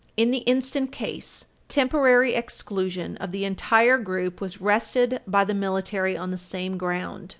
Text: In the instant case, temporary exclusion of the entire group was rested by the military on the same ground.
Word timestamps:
In 0.17 0.31
the 0.31 0.39
instant 0.49 0.91
case, 0.91 1.45
temporary 1.69 2.33
exclusion 2.33 3.17
of 3.17 3.31
the 3.31 3.45
entire 3.45 3.99
group 3.99 4.41
was 4.41 4.59
rested 4.59 5.21
by 5.27 5.43
the 5.43 5.53
military 5.53 6.17
on 6.17 6.31
the 6.31 6.39
same 6.39 6.75
ground. 6.79 7.29